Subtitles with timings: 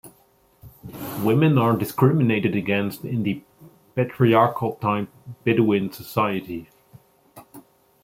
[1.21, 3.43] Women are discriminated against in the
[3.93, 5.07] patriarchal-type
[5.43, 6.69] Bedouin society.